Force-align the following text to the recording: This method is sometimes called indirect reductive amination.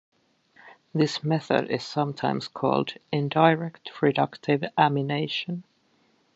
This 0.95 1.23
method 1.23 1.69
is 1.69 1.83
sometimes 1.85 2.47
called 2.47 2.95
indirect 3.11 3.91
reductive 3.99 4.67
amination. 4.75 5.61